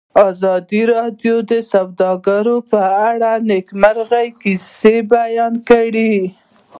ازادي 0.27 0.81
راډیو 0.95 1.35
د 1.51 1.51
سوداګري 1.71 2.57
په 2.71 2.81
اړه 3.09 3.31
د 3.39 3.43
نېکمرغۍ 3.49 4.27
کیسې 4.41 4.95
بیان 5.13 5.53
کړې. 5.69 6.15